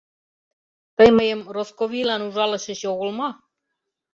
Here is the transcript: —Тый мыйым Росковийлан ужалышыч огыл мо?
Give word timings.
—Тый 0.97 1.09
мыйым 1.17 1.41
Росковийлан 1.55 2.21
ужалышыч 2.27 2.81
огыл 2.91 3.09
мо? 3.19 3.29